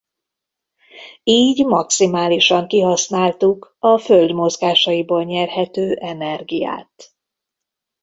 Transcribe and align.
Így 1.23 1.65
maximálisan 1.65 2.67
kihasználtuk 2.67 3.75
a 3.79 3.97
Föld 3.97 4.31
mozgásaiból 4.33 5.23
nyerhető 5.23 5.93
energiát. 5.93 7.13